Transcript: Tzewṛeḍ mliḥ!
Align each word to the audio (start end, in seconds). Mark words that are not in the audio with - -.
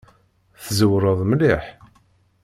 Tzewṛeḍ 0.63 1.19
mliḥ! 1.29 1.63